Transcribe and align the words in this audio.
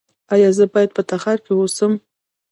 ایا 0.33 0.49
زه 0.57 0.65
باید 0.73 0.91
په 0.95 1.01
تخار 1.11 1.37
کې 1.45 1.51
اوسم؟ 1.55 1.93